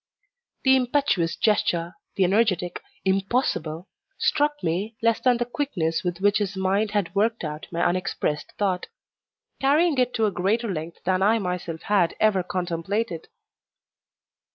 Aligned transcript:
The 0.63 0.75
impetuous 0.75 1.35
gesture 1.35 1.93
the 2.15 2.23
energetic 2.23 2.81
"impossible," 3.05 3.87
struck 4.17 4.53
me 4.63 4.95
less 5.03 5.19
than 5.19 5.37
the 5.37 5.45
quickness 5.45 6.03
with 6.03 6.19
which 6.19 6.39
his 6.39 6.57
mind 6.57 6.89
had 6.89 7.13
worked 7.13 7.43
out 7.43 7.67
my 7.71 7.85
unexpressed 7.85 8.53
thought 8.57 8.87
carrying 9.59 9.99
it 9.99 10.15
to 10.15 10.25
a 10.25 10.31
greater 10.31 10.73
length 10.73 11.03
than 11.05 11.21
I 11.21 11.37
myself 11.37 11.83
had 11.83 12.15
ever 12.19 12.41
contemplated. 12.41 13.27